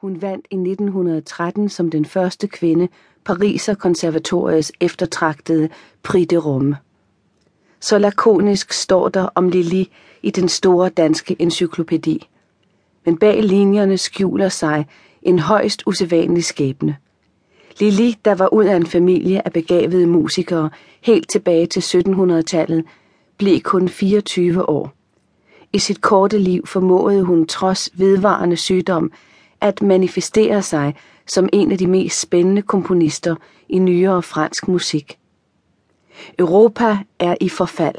Hun 0.00 0.22
vandt 0.22 0.46
i 0.50 0.54
1913 0.54 1.68
som 1.68 1.90
den 1.90 2.04
første 2.04 2.48
kvinde 2.48 2.88
Pariser 3.24 3.74
konservatoriets 3.74 4.72
eftertragtede 4.80 5.68
Prix 6.02 6.28
de 6.28 6.36
Rome. 6.36 6.76
Så 7.80 7.98
lakonisk 7.98 8.72
står 8.72 9.08
der 9.08 9.28
om 9.34 9.48
Lili 9.48 9.92
i 10.22 10.30
den 10.30 10.48
store 10.48 10.88
danske 10.88 11.36
encyklopædi. 11.38 12.28
Men 13.04 13.18
bag 13.18 13.42
linjerne 13.42 13.98
skjuler 13.98 14.48
sig 14.48 14.86
en 15.22 15.38
højst 15.38 15.82
usædvanlig 15.86 16.44
skæbne. 16.44 16.96
Lili, 17.80 18.16
der 18.24 18.34
var 18.34 18.54
ud 18.54 18.64
af 18.64 18.76
en 18.76 18.86
familie 18.86 19.46
af 19.46 19.52
begavede 19.52 20.06
musikere 20.06 20.70
helt 21.02 21.30
tilbage 21.30 21.66
til 21.66 21.80
1700-tallet, 21.80 22.84
blev 23.38 23.60
kun 23.60 23.88
24 23.88 24.68
år. 24.68 24.92
I 25.72 25.78
sit 25.78 26.00
korte 26.00 26.38
liv 26.38 26.66
formåede 26.66 27.22
hun 27.22 27.46
trods 27.46 27.90
vedvarende 27.94 28.56
sygdom 28.56 29.12
at 29.64 29.82
manifestere 29.82 30.62
sig 30.62 30.94
som 31.26 31.48
en 31.52 31.72
af 31.72 31.78
de 31.78 31.86
mest 31.86 32.20
spændende 32.20 32.62
komponister 32.62 33.36
i 33.68 33.78
nyere 33.78 34.22
fransk 34.22 34.68
musik. 34.68 35.18
Europa 36.38 36.98
er 37.18 37.34
i 37.40 37.48
forfald. 37.48 37.96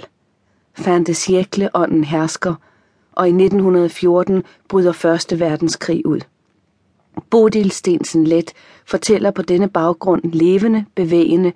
Fin 0.74 1.04
de 1.04 1.12
siècle 1.12 1.70
ånden 1.74 2.04
hersker, 2.04 2.56
og 3.12 3.28
i 3.28 3.30
1914 3.30 4.44
bryder 4.68 4.92
Første 4.92 5.40
Verdenskrig 5.40 6.06
ud. 6.06 6.20
Bodil 7.30 7.72
Stensen 7.72 8.28
Let 8.28 8.54
fortæller 8.86 9.32
på 9.32 9.42
denne 9.42 9.70
baggrund 9.70 10.22
levende, 10.24 10.86
bevægende, 10.96 11.54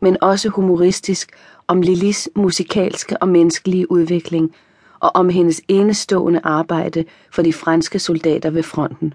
men 0.00 0.16
også 0.20 0.48
humoristisk 0.48 1.32
om 1.66 1.82
Lilis 1.82 2.28
musikalske 2.36 3.22
og 3.22 3.28
menneskelige 3.28 3.90
udvikling 3.90 4.54
og 5.00 5.10
om 5.14 5.28
hendes 5.28 5.60
enestående 5.68 6.40
arbejde 6.44 7.04
for 7.30 7.42
de 7.42 7.52
franske 7.52 7.98
soldater 7.98 8.50
ved 8.50 8.62
fronten. 8.62 9.14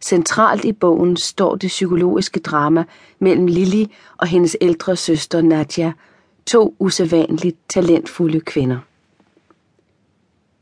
Centralt 0.00 0.64
i 0.64 0.72
bogen 0.72 1.16
står 1.16 1.56
det 1.56 1.68
psykologiske 1.68 2.40
drama 2.40 2.84
mellem 3.18 3.46
Lili 3.46 3.94
og 4.16 4.26
hendes 4.26 4.56
ældre 4.60 4.96
søster 4.96 5.42
Nadia, 5.42 5.92
to 6.46 6.76
usædvanligt 6.78 7.56
talentfulde 7.68 8.40
kvinder. 8.40 8.78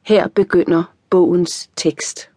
Her 0.03 0.29
begynder 0.29 0.83
bogens 1.11 1.71
tekst. 1.77 2.31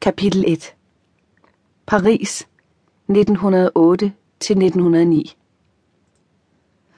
Kapitel 0.00 0.44
1 0.46 0.74
Paris 1.86 2.46
1908 3.08 4.12
til 4.40 4.54
1909 4.54 5.36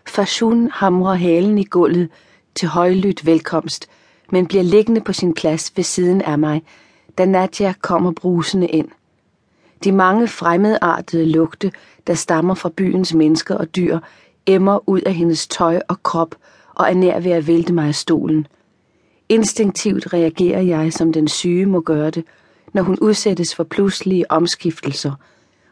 Fashun 0.09 0.71
hamrer 0.71 1.15
halen 1.15 1.59
i 1.59 1.65
gulvet 1.65 2.09
til 2.55 2.69
højlydt 2.69 3.27
velkomst, 3.27 3.89
men 4.33 4.47
bliver 4.47 4.63
liggende 4.63 5.01
på 5.01 5.13
sin 5.13 5.35
plads 5.35 5.73
ved 5.77 5.85
siden 5.85 6.23
af 6.23 6.39
mig, 6.39 6.63
da 7.19 7.25
Nadja 7.25 7.75
kommer 7.83 8.13
brusende 8.13 8.67
ind. 8.67 8.89
De 9.85 9.93
mange 9.93 10.29
fremmedartede 10.29 11.27
lugte, 11.27 11.73
der 12.07 12.15
stammer 12.15 12.55
fra 12.55 12.69
byens 12.77 13.15
mennesker 13.15 13.55
og 13.57 13.77
dyr, 13.77 13.99
emmer 14.47 14.89
ud 14.89 15.01
af 15.01 15.15
hendes 15.15 15.49
tøj 15.49 15.81
og 15.89 16.03
krop 16.03 16.35
og 16.75 16.91
er 16.91 16.95
nær 16.95 17.21
ved 17.21 17.31
at 17.31 17.47
vælte 17.47 17.73
mig 17.73 17.89
af 17.89 17.95
stolen. 17.95 18.47
Instinktivt 19.29 20.13
reagerer 20.13 20.61
jeg, 20.61 20.93
som 20.93 21.13
den 21.13 21.29
syge 21.29 21.67
må 21.67 21.81
gøre 21.81 22.11
det, 22.11 22.25
når 22.73 22.83
hun 22.83 22.99
udsættes 23.01 23.55
for 23.55 23.65
pludselige 23.65 24.31
omskiftelser, 24.31 25.13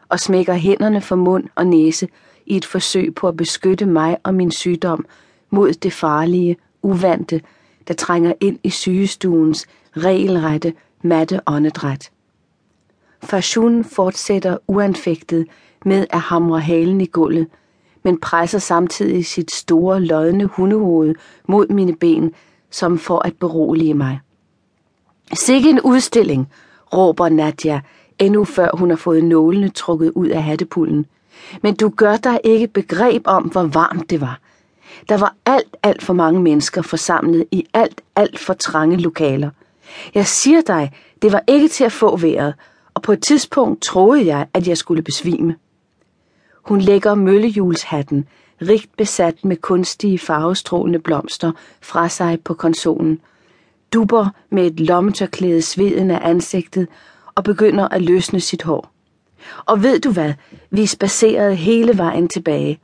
og 0.09 0.19
smækker 0.19 0.53
hænderne 0.53 1.01
for 1.01 1.15
mund 1.15 1.43
og 1.55 1.67
næse 1.67 2.07
i 2.45 2.57
et 2.57 2.65
forsøg 2.65 3.15
på 3.15 3.27
at 3.27 3.37
beskytte 3.37 3.85
mig 3.85 4.17
og 4.23 4.33
min 4.33 4.51
sygdom 4.51 5.05
mod 5.49 5.73
det 5.73 5.93
farlige, 5.93 6.57
uvante, 6.81 7.41
der 7.87 7.93
trænger 7.93 8.33
ind 8.41 8.59
i 8.63 8.69
sygestuens 8.69 9.67
regelrette, 9.97 10.73
matte 11.05 11.41
åndedræt. 11.45 12.11
Fashun 13.23 13.83
fortsætter 13.83 14.57
uanfægtet 14.67 15.47
med 15.85 16.05
at 16.09 16.19
hamre 16.19 16.59
halen 16.59 17.01
i 17.01 17.05
gulvet, 17.05 17.47
men 18.03 18.19
presser 18.19 18.59
samtidig 18.59 19.25
sit 19.25 19.51
store, 19.51 20.01
lodne 20.01 20.45
hundehoved 20.45 21.15
mod 21.47 21.67
mine 21.67 21.95
ben, 21.95 22.33
som 22.71 22.97
for 22.97 23.19
at 23.19 23.33
berolige 23.39 23.93
mig. 23.93 24.19
Sikke 25.33 25.69
en 25.69 25.81
udstilling, 25.81 26.49
råber 26.93 27.29
Nadia, 27.29 27.81
endnu 28.19 28.45
før 28.45 28.69
hun 28.73 28.89
har 28.89 28.97
fået 28.97 29.23
nålene 29.23 29.69
trukket 29.69 30.11
ud 30.15 30.27
af 30.27 30.43
hattepullen. 30.43 31.05
Men 31.63 31.75
du 31.75 31.89
gør 31.89 32.17
dig 32.17 32.39
ikke 32.43 32.67
begreb 32.67 33.21
om, 33.25 33.43
hvor 33.43 33.63
varmt 33.63 34.09
det 34.09 34.21
var. 34.21 34.39
Der 35.09 35.17
var 35.17 35.35
alt, 35.45 35.77
alt 35.83 36.03
for 36.03 36.13
mange 36.13 36.41
mennesker 36.41 36.81
forsamlet 36.81 37.45
i 37.51 37.65
alt, 37.73 38.01
alt 38.15 38.39
for 38.39 38.53
trange 38.53 38.97
lokaler. 38.97 39.49
Jeg 40.13 40.27
siger 40.27 40.61
dig, 40.61 40.91
det 41.21 41.31
var 41.31 41.43
ikke 41.47 41.67
til 41.67 41.83
at 41.83 41.91
få 41.91 42.17
vejret, 42.17 42.53
og 42.93 43.01
på 43.01 43.11
et 43.11 43.23
tidspunkt 43.23 43.81
troede 43.81 44.25
jeg, 44.25 44.47
at 44.53 44.67
jeg 44.67 44.77
skulle 44.77 45.01
besvime. 45.01 45.55
Hun 46.63 46.81
lægger 46.81 47.15
møllehjulshatten, 47.15 48.27
rigt 48.61 48.97
besat 48.97 49.45
med 49.45 49.57
kunstige 49.57 50.19
farvestrålende 50.19 50.99
blomster, 50.99 51.51
fra 51.81 52.09
sig 52.09 52.39
på 52.43 52.53
konsolen, 52.53 53.19
duber 53.93 54.27
med 54.49 54.67
et 54.67 54.79
lommetørklæde 54.79 55.61
sveden 55.61 56.11
af 56.11 56.29
ansigtet 56.29 56.87
og 57.35 57.43
begynder 57.43 57.87
at 57.87 58.01
løsne 58.01 58.39
sit 58.39 58.63
hår. 58.63 58.91
Og 59.65 59.83
ved 59.83 59.99
du 59.99 60.11
hvad, 60.11 60.33
vi 60.69 60.85
spacerede 60.85 61.55
hele 61.55 61.97
vejen 61.97 62.27
tilbage. 62.27 62.79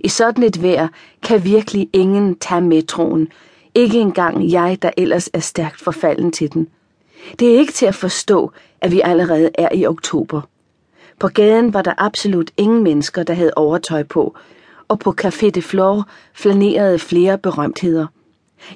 I 0.00 0.08
sådan 0.08 0.44
et 0.44 0.62
vejr 0.62 0.88
kan 1.22 1.44
virkelig 1.44 1.88
ingen 1.92 2.38
tage 2.38 2.60
metroen, 2.60 3.28
ikke 3.74 3.98
engang 3.98 4.52
jeg, 4.52 4.78
der 4.82 4.90
ellers 4.96 5.30
er 5.32 5.40
stærkt 5.40 5.80
forfalden 5.80 6.32
til 6.32 6.52
den. 6.52 6.68
Det 7.38 7.54
er 7.54 7.58
ikke 7.58 7.72
til 7.72 7.86
at 7.86 7.94
forstå, 7.94 8.52
at 8.80 8.92
vi 8.92 9.00
allerede 9.04 9.50
er 9.54 9.68
i 9.74 9.86
oktober. 9.86 10.40
På 11.18 11.28
gaden 11.28 11.74
var 11.74 11.82
der 11.82 11.94
absolut 11.98 12.50
ingen 12.56 12.82
mennesker, 12.82 13.22
der 13.22 13.34
havde 13.34 13.52
overtøj 13.56 14.02
på, 14.02 14.36
og 14.88 14.98
på 14.98 15.14
Café 15.20 15.50
de 15.50 15.62
Flore 15.62 16.04
flanerede 16.34 16.98
flere 16.98 17.38
berømtheder. 17.38 18.06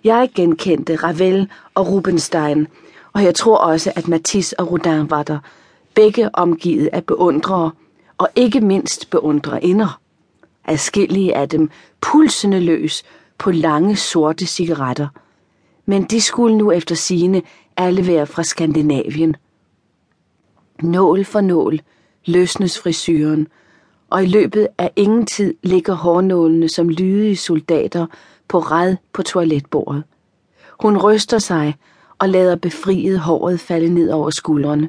Jeg 0.05 0.31
genkendte 0.35 0.97
Ravel 0.97 1.51
og 1.75 1.89
Rubenstein, 1.89 2.67
og 3.13 3.25
jeg 3.25 3.35
tror 3.35 3.57
også, 3.57 3.93
at 3.97 4.09
Matisse 4.09 4.61
og 4.61 4.73
Rodin 4.73 5.11
var 5.11 5.23
der, 5.23 5.39
begge 5.95 6.35
omgivet 6.35 6.89
af 6.93 7.05
beundrere, 7.05 7.71
og 8.19 8.29
ikke 8.37 8.61
mindst 8.61 9.11
beundrerinder. 9.11 10.01
Adskillige 10.65 11.37
af 11.37 11.49
dem 11.49 11.71
pulsende 12.01 12.61
løs 12.61 13.05
på 13.39 13.51
lange 13.51 13.97
sorte 13.97 14.47
cigaretter. 14.47 15.09
Men 15.87 16.05
de 16.05 16.21
skulle 16.21 16.57
nu 16.57 16.73
efter 16.73 16.95
sine 16.95 17.43
alle 17.77 18.07
være 18.07 18.27
fra 18.27 18.43
Skandinavien. 18.43 19.37
Nål 20.83 21.25
for 21.25 21.41
nål 21.41 21.81
løsnes 22.27 22.79
frisyren, 22.79 23.49
og 24.11 24.25
i 24.25 24.27
løbet 24.27 24.69
af 24.79 24.91
ingen 24.97 25.27
tid 25.27 25.55
ligger 25.63 25.95
hårnålene 25.95 26.69
som 26.69 26.89
lydige 26.89 27.37
soldater 27.37 28.07
på 28.49 28.59
red 28.59 28.97
på 29.13 29.23
toiletbordet. 29.23 30.03
Hun 30.81 30.99
ryster 30.99 31.39
sig 31.39 31.75
og 32.19 32.29
lader 32.29 32.57
befriet 32.57 33.21
håret 33.21 33.61
falde 33.61 33.89
ned 33.89 34.11
over 34.11 34.31
skuldrene. 34.31 34.89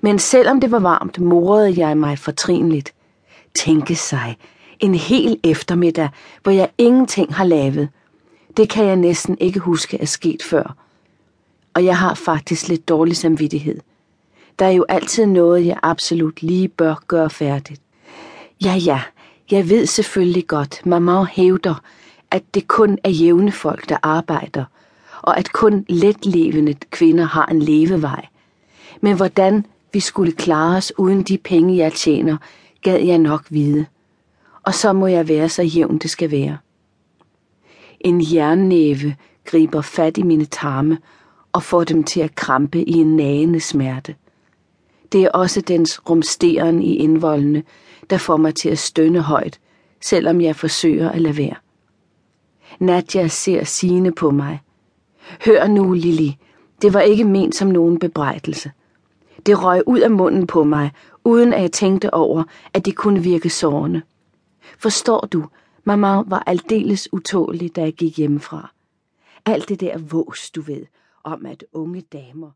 Men 0.00 0.18
selvom 0.18 0.60
det 0.60 0.70
var 0.70 0.78
varmt, 0.78 1.18
morede 1.18 1.86
jeg 1.86 1.98
mig 1.98 2.18
fortrinligt. 2.18 2.94
Tænke 3.54 3.96
sig, 3.96 4.36
en 4.80 4.94
hel 4.94 5.40
eftermiddag, 5.44 6.08
hvor 6.42 6.52
jeg 6.52 6.68
ingenting 6.78 7.34
har 7.34 7.44
lavet. 7.44 7.88
Det 8.56 8.68
kan 8.68 8.84
jeg 8.84 8.96
næsten 8.96 9.36
ikke 9.40 9.60
huske 9.60 10.00
er 10.00 10.06
sket 10.06 10.42
før. 10.42 10.76
Og 11.74 11.84
jeg 11.84 11.98
har 11.98 12.14
faktisk 12.14 12.68
lidt 12.68 12.88
dårlig 12.88 13.16
samvittighed. 13.16 13.80
Der 14.58 14.66
er 14.66 14.70
jo 14.70 14.84
altid 14.88 15.26
noget, 15.26 15.66
jeg 15.66 15.78
absolut 15.82 16.42
lige 16.42 16.68
bør 16.68 16.94
gøre 17.08 17.30
færdigt. 17.30 17.80
Ja, 18.64 18.74
ja, 18.74 19.02
jeg 19.50 19.68
ved 19.68 19.86
selvfølgelig 19.86 20.46
godt, 20.46 20.86
mamma 20.86 21.24
hævder, 21.24 21.82
at 22.30 22.42
det 22.54 22.68
kun 22.68 22.98
er 23.04 23.10
jævne 23.10 23.52
folk, 23.52 23.88
der 23.88 23.96
arbejder, 24.02 24.64
og 25.22 25.38
at 25.38 25.52
kun 25.52 25.84
letlevende 25.88 26.74
kvinder 26.90 27.24
har 27.24 27.46
en 27.46 27.62
levevej. 27.62 28.26
Men 29.00 29.16
hvordan 29.16 29.66
vi 29.92 30.00
skulle 30.00 30.32
klare 30.32 30.76
os 30.76 30.92
uden 30.98 31.22
de 31.22 31.38
penge, 31.38 31.76
jeg 31.76 31.92
tjener, 31.92 32.36
gad 32.82 32.98
jeg 33.00 33.18
nok 33.18 33.44
vide. 33.50 33.86
Og 34.66 34.74
så 34.74 34.92
må 34.92 35.06
jeg 35.06 35.28
være 35.28 35.48
så 35.48 35.62
jævn, 35.62 35.98
det 35.98 36.10
skal 36.10 36.30
være. 36.30 36.58
En 38.00 38.20
jernnæve 38.34 39.14
griber 39.44 39.80
fat 39.80 40.18
i 40.18 40.22
mine 40.22 40.44
tarme 40.44 40.98
og 41.52 41.62
får 41.62 41.84
dem 41.84 42.04
til 42.04 42.20
at 42.20 42.34
krampe 42.34 42.82
i 42.82 42.92
en 42.92 43.16
nagende 43.16 43.60
smerte. 43.60 44.14
Det 45.12 45.24
er 45.24 45.30
også 45.30 45.60
dens 45.60 46.10
rumsteren 46.10 46.82
i 46.82 46.94
indvoldene, 46.94 47.62
der 48.10 48.18
får 48.18 48.36
mig 48.36 48.54
til 48.54 48.68
at 48.68 48.78
stønne 48.78 49.20
højt, 49.20 49.60
selvom 50.00 50.40
jeg 50.40 50.56
forsøger 50.56 51.10
at 51.10 51.20
lade 51.20 51.36
være. 51.36 51.54
Nadja 52.78 53.28
ser 53.28 53.64
sine 53.64 54.12
på 54.12 54.30
mig. 54.30 54.60
Hør 55.46 55.66
nu, 55.66 55.92
Lili, 55.92 56.38
det 56.82 56.94
var 56.94 57.00
ikke 57.00 57.24
ment 57.24 57.54
som 57.54 57.68
nogen 57.68 57.98
bebrejdelse. 57.98 58.70
Det 59.46 59.62
røg 59.62 59.82
ud 59.88 59.98
af 59.98 60.10
munden 60.10 60.46
på 60.46 60.64
mig, 60.64 60.90
uden 61.24 61.52
at 61.52 61.62
jeg 61.62 61.72
tænkte 61.72 62.14
over, 62.14 62.44
at 62.74 62.86
det 62.86 62.96
kunne 62.96 63.22
virke 63.22 63.50
sårende. 63.50 64.02
Forstår 64.78 65.26
du, 65.32 65.44
mamma 65.84 66.22
var 66.26 66.42
aldeles 66.46 67.08
utålig, 67.12 67.76
da 67.76 67.80
jeg 67.80 67.94
gik 67.94 68.18
hjemmefra. 68.18 68.72
Alt 69.46 69.68
det 69.68 69.80
der 69.80 69.98
vås, 69.98 70.50
du 70.50 70.60
ved, 70.60 70.86
om 71.24 71.46
at 71.46 71.64
unge 71.72 72.00
damer 72.00 72.50